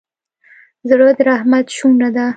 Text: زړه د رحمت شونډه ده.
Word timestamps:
زړه 0.89 1.07
د 1.17 1.19
رحمت 1.29 1.65
شونډه 1.77 2.09
ده. 2.15 2.27